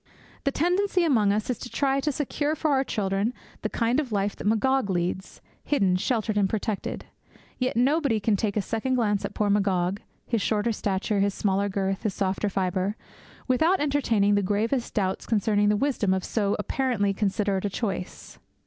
The 0.45 0.51
tendency 0.51 1.03
among 1.03 1.31
us 1.31 1.47
is 1.51 1.59
to 1.59 1.69
try 1.69 1.99
to 1.99 2.11
secure 2.11 2.55
for 2.55 2.71
our 2.71 2.83
children 2.83 3.35
the 3.61 3.69
kind 3.69 3.99
of 3.99 4.11
life 4.11 4.35
that 4.35 4.47
Magog 4.47 4.89
leads, 4.89 5.41
hidden, 5.63 5.95
sheltered, 5.95 6.39
and 6.39 6.49
protected. 6.49 7.05
Yet 7.59 7.77
nobody 7.77 8.19
can 8.19 8.35
take 8.35 8.57
a 8.57 8.63
second 8.63 8.95
glance 8.95 9.25
at 9.25 9.35
poor 9.35 9.51
Magog 9.51 10.01
his 10.25 10.41
shorter 10.41 10.71
stature, 10.71 11.19
his 11.19 11.35
smaller 11.35 11.69
girth, 11.69 12.01
his 12.01 12.15
softer 12.15 12.49
fibre 12.49 12.95
without 13.47 13.79
entertaining 13.79 14.33
the 14.33 14.41
gravest 14.41 14.95
doubts 14.95 15.27
concerning 15.27 15.69
the 15.69 15.77
wisdom 15.77 16.15
of 16.15 16.23
so 16.23 16.55
apparently 16.57 17.13
considerate 17.13 17.65
a 17.65 17.69
choice. 17.69 18.39